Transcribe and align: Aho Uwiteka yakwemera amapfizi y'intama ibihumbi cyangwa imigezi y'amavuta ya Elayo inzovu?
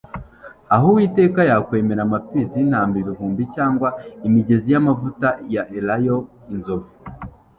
Aho 0.73 0.85
Uwiteka 0.91 1.39
yakwemera 1.49 2.01
amapfizi 2.03 2.53
y'intama 2.57 2.95
ibihumbi 3.01 3.41
cyangwa 3.55 3.87
imigezi 4.27 4.67
y'amavuta 4.73 5.27
ya 5.53 5.63
Elayo 5.77 6.15
inzovu? 6.53 6.89